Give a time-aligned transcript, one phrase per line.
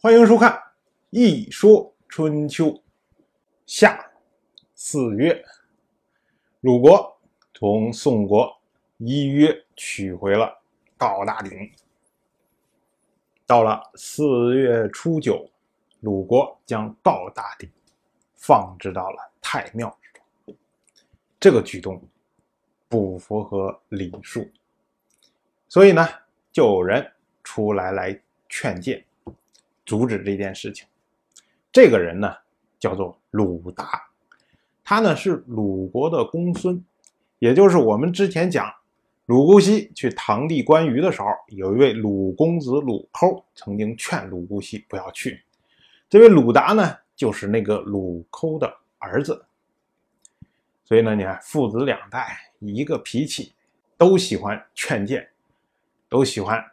[0.00, 0.52] 欢迎收看
[1.10, 2.66] 《一说春秋》。
[3.64, 4.12] 夏
[4.74, 5.42] 四月，
[6.60, 7.18] 鲁国
[7.54, 8.54] 同宋国
[8.98, 10.60] 依约取回了
[10.98, 11.72] 高大鼎。
[13.46, 15.50] 到了四月初九，
[16.00, 17.70] 鲁国将高大鼎
[18.34, 20.56] 放置到了太庙之中。
[21.40, 22.02] 这个举动
[22.88, 24.46] 不符合礼数，
[25.66, 26.06] 所以呢，
[26.52, 27.10] 就有人
[27.42, 29.02] 出来来劝谏。
[29.84, 30.86] 阻止这件事情，
[31.72, 32.34] 这个人呢
[32.78, 34.02] 叫做鲁达，
[34.82, 36.82] 他呢是鲁国的公孙，
[37.38, 38.72] 也就是我们之前讲
[39.26, 45.42] 鲁姑息去堂弟关羽的时候，有一位鲁公子鲁抠曾经劝鲁姑息不要去。
[46.08, 49.44] 这位鲁达呢就是那个鲁抠的儿子，
[50.84, 53.52] 所以呢，你看父子两代一个脾气，
[53.96, 55.28] 都喜欢劝谏，
[56.08, 56.64] 都喜欢。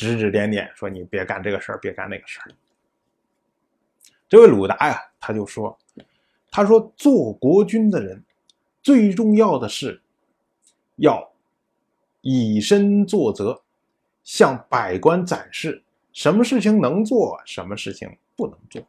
[0.00, 2.50] 指指点点，说你别干这个事儿，别干那个事儿。
[4.28, 5.78] 这位鲁达呀，他就说
[6.50, 8.24] ：“他说做国君的人，
[8.82, 10.00] 最重要的是
[10.96, 11.30] 要
[12.22, 13.62] 以身作则，
[14.24, 18.82] 向百官展示什么事情能做，什么事情不能做。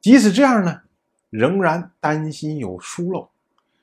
[0.00, 0.80] 即使这样呢，
[1.28, 3.28] 仍然担心有疏漏，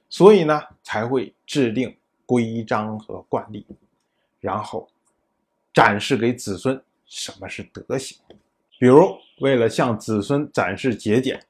[0.09, 3.63] 所以呢，才会制定规章和惯例。”
[4.43, 4.89] 然后
[5.73, 8.17] 展示给子孙什么是德行，
[8.77, 11.41] 比如为了向子孙展示节俭，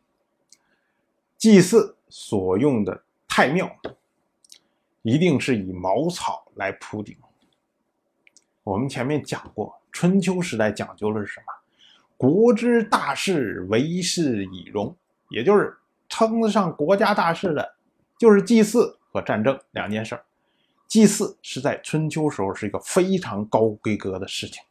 [1.36, 3.76] 祭祀所用的太庙
[5.02, 7.18] 一定是以茅草来铺顶。
[8.64, 11.46] 我们前面讲过，春秋时代讲究的是什么？
[12.16, 14.96] 国之大事，为事以荣，
[15.30, 15.76] 也就是
[16.08, 17.76] 称得上国家大事的，
[18.20, 20.24] 就是祭祀和战争两件事儿。
[20.88, 24.62] 祭祀是在春秋时候是一个非常高规格的事情，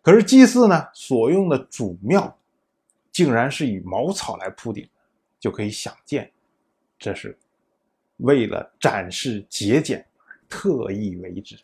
[0.00, 2.38] 可是祭祀呢，所用的主庙
[3.12, 4.88] 竟然是以茅草来铺顶，
[5.38, 6.32] 就可以想见，
[6.98, 7.38] 这是
[8.16, 11.58] 为了展示节俭而特意为之。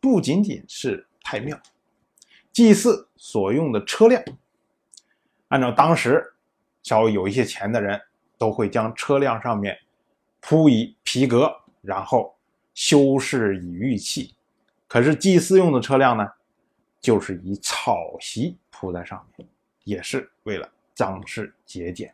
[0.00, 1.60] 不仅仅是太庙，
[2.52, 4.22] 祭祀所用的车辆，
[5.48, 6.34] 按照当时
[6.84, 8.00] 稍微有一些钱的人，
[8.38, 9.76] 都会将车辆上面
[10.40, 11.52] 铺以皮革。
[11.84, 12.34] 然后
[12.72, 14.34] 修饰以玉器，
[14.88, 16.26] 可是祭祀用的车辆呢，
[16.98, 19.46] 就是以草席铺在上面，
[19.84, 22.12] 也是为了装饰节俭。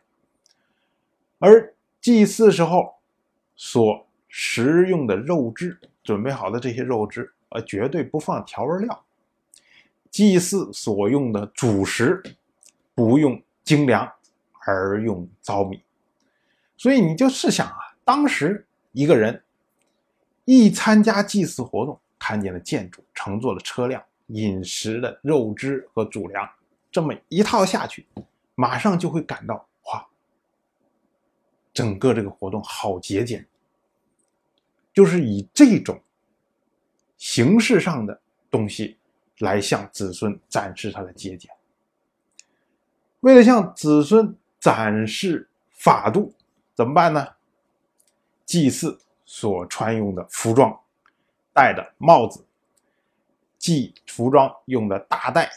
[1.39, 2.93] 而祭祀时候
[3.55, 9.05] 所食用的肉汁，准备好的这些肉汁，呃，绝对不放调味料。
[10.09, 12.21] 祭祀所用的主食，
[12.93, 14.11] 不用精粮，
[14.67, 15.81] 而用糙米。
[16.75, 19.41] 所以你就试想啊，当时一个人。
[20.53, 26.45] 一参加祭祀活动，看见了建筑、乘坐的车辆、饮食的肉汁和主粮，
[26.91, 28.05] 这么一套下去，
[28.55, 30.05] 马上就会感到哇，
[31.71, 33.47] 整个这个活动好节俭。
[34.93, 35.97] 就是以这种
[37.17, 38.97] 形式上的东西
[39.37, 41.49] 来向子孙展示他的节俭。
[43.21, 46.35] 为了向子孙展示法度，
[46.75, 47.25] 怎么办呢？
[48.45, 48.99] 祭祀。
[49.33, 50.77] 所穿用的服装、
[51.53, 52.45] 戴的帽子、
[53.57, 55.49] 系服装用的大带，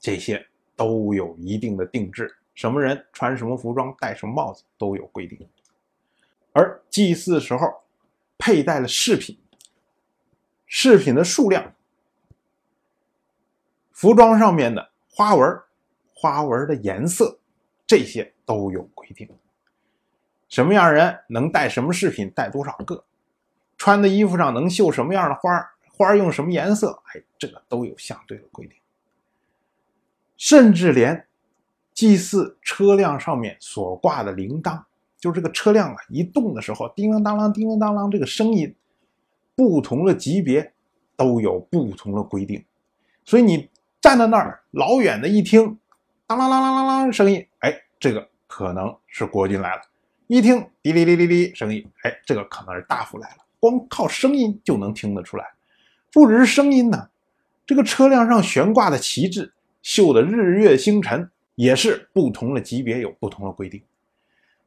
[0.00, 2.34] 这些都有一定的定制。
[2.54, 5.46] 什么人穿什么服装、戴什么帽子都有规定。
[6.52, 7.70] 而祭祀时候
[8.38, 9.38] 佩戴的饰品、
[10.64, 11.74] 饰品的数量、
[13.92, 15.62] 服装上面的花纹、
[16.14, 17.38] 花纹的颜色，
[17.86, 19.28] 这些都有规定。
[20.50, 23.02] 什么样人能带什么饰品，带多少个？
[23.78, 27.02] 穿的衣服上能绣什么样的花花用什么颜色？
[27.06, 28.76] 哎，这个都有相对的规定。
[30.36, 31.26] 甚至连
[31.94, 34.82] 祭祀车辆上面所挂的铃铛，
[35.18, 38.74] 就是这个车辆啊一动的时候，叮铃当啷，叮铃当啷，这个声音，
[39.54, 40.72] 不同的级别
[41.16, 42.64] 都有不同的规定。
[43.24, 43.70] 所以你
[44.00, 45.78] 站在那儿，老远的一听，
[46.26, 49.82] 当啷啷啷啷啷声音，哎，这个可能是国君来了。
[50.30, 53.38] 一听滴哩哩哩哩声音，哎，这个可能是大夫来了。
[53.58, 55.44] 光靠声音就能听得出来，
[56.12, 57.08] 不只是声音呢，
[57.66, 63.82] 这个车辆上悬挂的旗帜、绣的日月星辰，也是不同的级别有不同的规定。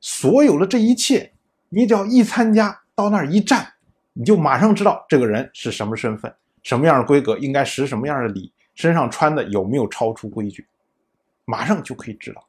[0.01, 1.31] 所有的这一切，
[1.69, 3.65] 你只要一参加到那儿一站，
[4.12, 10.68] 你就马上知道这个人是什么身份、什么样的规格，应该识什么样的礼，身上穿的有没有超出规矩，
[11.45, 12.45] 马上就可以知道。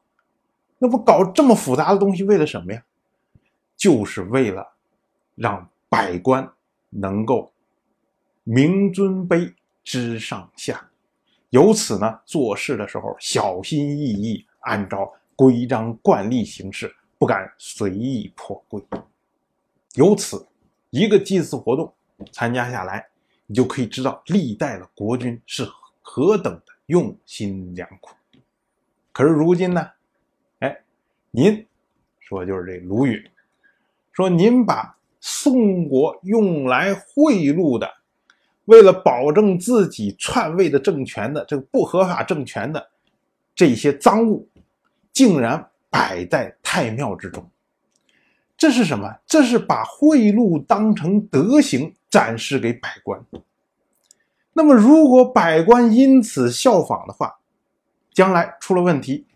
[0.77, 2.83] 那不搞这么复杂的东西，为了什么呀？
[3.75, 4.67] 就是为了
[5.35, 6.49] 让百官
[6.89, 7.51] 能够
[8.43, 10.89] 明尊卑、知上下，
[11.49, 18.81] 由此呢，做事的时候小心翼翼，按照规章惯例行事，不敢随意破规。
[19.95, 20.45] 由此，
[20.89, 21.93] 一个祭祀活动
[22.31, 23.07] 参加下来，
[23.45, 25.67] 你就可以知道历代的国君是
[26.01, 28.15] 何等的用心良苦。
[29.11, 29.89] 可是如今呢，
[30.59, 30.77] 哎，
[31.31, 31.65] 您
[32.19, 33.23] 说就是这鲁允，
[34.15, 37.91] 说您把宋国用来贿赂的，
[38.63, 42.89] 为了保证自己篡位的政权的这个不合法政权的
[43.53, 44.47] 这些赃物，
[45.11, 47.45] 竟然摆在太庙之中，
[48.55, 49.13] 这是什么？
[49.27, 53.21] 这是把贿赂当成德行展示给百官。
[54.53, 57.35] 那么，如果百官因此效仿的话，
[58.13, 59.27] 将来出了问题，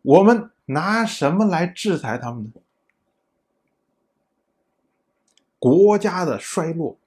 [0.00, 2.50] 我们拿什么来制裁他们呢？
[5.60, 6.98] 国家的衰落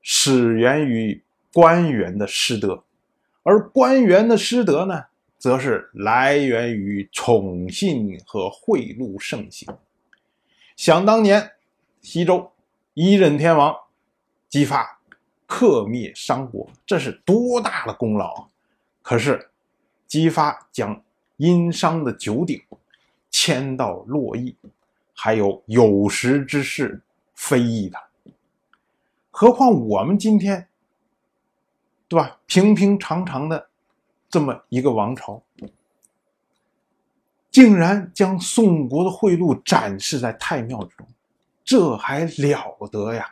[0.00, 1.22] 始源于
[1.52, 2.82] 官员的失德，
[3.42, 5.04] 而官员的失德呢，
[5.36, 9.68] 则是来源于宠信和贿赂盛行。
[10.76, 11.52] 想当年，
[12.00, 12.50] 西周
[12.94, 13.76] 一任天王
[14.48, 14.98] 姬发
[15.44, 18.48] 克灭商国，这是多大的功劳啊！
[19.02, 19.50] 可是。
[20.08, 21.02] 姬发将
[21.36, 22.62] 殷商的九鼎
[23.28, 24.54] 迁到洛邑，
[25.12, 27.02] 还有有识之士
[27.36, 28.02] 非议他。
[29.30, 30.66] 何况我们今天，
[32.08, 32.40] 对吧？
[32.46, 33.68] 平平常常的
[34.28, 35.42] 这么一个王朝，
[37.50, 41.06] 竟然将宋国的贿赂展示在太庙之中，
[41.62, 43.30] 这还了得呀！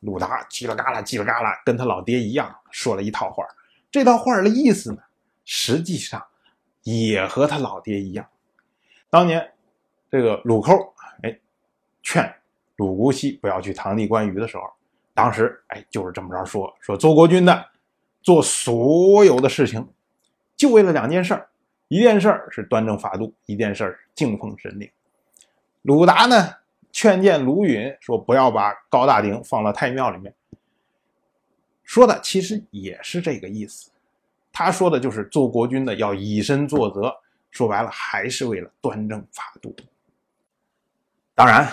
[0.00, 3.44] 鲁达叽里嘎啦叽里嘎啦，跟他老爹一样，说了一套话。
[3.90, 5.02] 这套话的意思呢，
[5.44, 6.24] 实际上
[6.84, 8.26] 也和他老爹一样。
[9.10, 9.52] 当年
[10.08, 10.94] 这个鲁寇
[12.10, 12.34] 劝
[12.74, 14.64] 鲁姑息不要去堂弟关羽的时候，
[15.14, 17.64] 当时哎就是这么着说：说做国君的
[18.20, 19.88] 做所有的事情，
[20.56, 21.40] 就为了两件事，
[21.86, 24.90] 一件事儿是端正法度，一件事儿敬奉神灵。
[25.82, 26.52] 鲁达呢
[26.90, 30.34] 劝谏鲁允说：不要把高大鼎放到太庙里面。
[31.84, 33.92] 说的其实也是这个意思，
[34.52, 37.16] 他说的就是做国君的要以身作则，
[37.52, 39.72] 说白了还是为了端正法度。
[41.36, 41.72] 当然，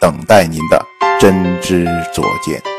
[0.00, 0.86] 等待您的
[1.18, 1.84] 真知
[2.14, 2.77] 灼见。